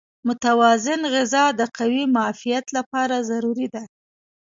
[0.27, 3.83] متوازن غذا د قوي معافیت لپاره ضروري ده.